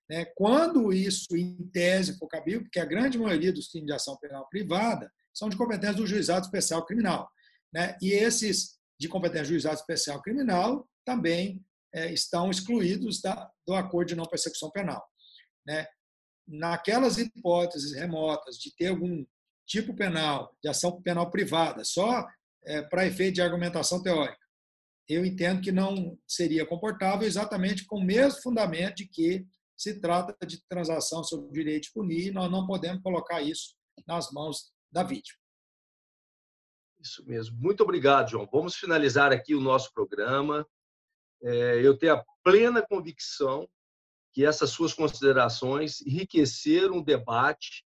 [0.09, 4.17] né, quando isso, em tese, for cabível, porque a grande maioria dos crimes de ação
[4.19, 7.31] penal privada são de competência do juizado especial criminal.
[7.73, 7.97] Né?
[8.03, 11.65] E esses de competência do juizado especial criminal também
[11.95, 15.03] é, estão excluídos da, do acordo de não persecução penal.
[15.67, 15.87] Né?
[16.47, 19.25] Naquelas hipóteses remotas de ter algum
[19.67, 22.27] tipo penal, de ação penal privada, só
[22.65, 24.40] é, para efeito de argumentação teórica,
[25.13, 29.45] eu entendo que não seria comportável exatamente com o mesmo fundamento de que
[29.77, 33.75] se trata de transação sobre direito de punir e nós não podemos colocar isso
[34.07, 35.39] nas mãos da vítima.
[37.01, 37.57] Isso mesmo.
[37.59, 38.49] Muito obrigado, João.
[38.53, 40.67] Vamos finalizar aqui o nosso programa.
[41.43, 43.67] É, eu tenho a plena convicção
[44.33, 47.85] que essas suas considerações enriqueceram o debate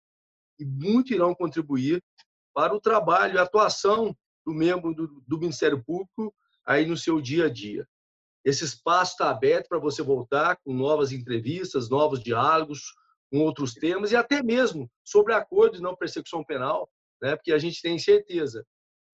[0.58, 2.02] e muito irão contribuir
[2.54, 4.14] para o trabalho e atuação
[4.44, 4.94] do membro
[5.26, 6.34] do Ministério Público
[6.68, 7.88] aí no seu dia a dia.
[8.44, 12.92] Esse espaço está aberto para você voltar com novas entrevistas, novos diálogos,
[13.30, 16.88] com outros temas e até mesmo sobre acordo de não persecução penal,
[17.22, 17.34] né?
[17.36, 18.64] porque a gente tem certeza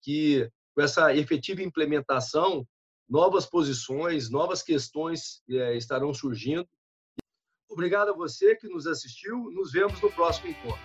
[0.01, 2.67] que com essa efetiva implementação,
[3.09, 6.67] novas posições, novas questões é, estarão surgindo.
[7.69, 9.49] Obrigado a você que nos assistiu.
[9.51, 10.79] Nos vemos no próximo encontro.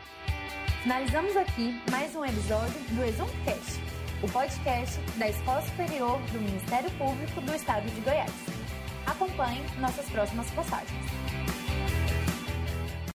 [0.82, 3.89] Finalizamos aqui mais um episódio do ExumCast,
[4.22, 8.32] o podcast da Escola Superior do Ministério Público do Estado de Goiás.
[9.06, 11.49] Acompanhe nossas próximas postagens.